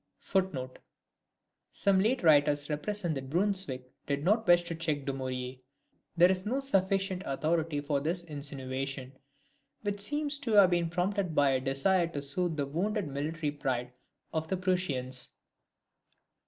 [1.73, 5.61] [Some late writers represent that Brunswick did not wish to check Dumouriez.
[6.17, 9.13] There is no sufficient authority for this insinuation,
[9.83, 13.51] which seems to have been first prompted by a desire to soothe the wounded military
[13.51, 13.91] pride
[14.33, 15.33] of the Prussians.